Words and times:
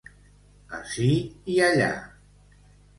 Ací 0.79 1.11
i 1.57 1.61
allà. 1.69 1.95